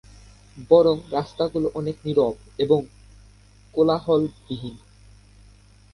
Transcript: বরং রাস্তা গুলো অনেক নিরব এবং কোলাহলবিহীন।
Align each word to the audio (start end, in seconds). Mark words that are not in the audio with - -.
বরং 0.69 0.95
রাস্তা 1.11 1.47
গুলো 1.47 1.67
অনেক 1.73 1.95
নিরব 2.05 2.33
এবং 2.57 2.79
কোলাহলবিহীন। 3.73 4.75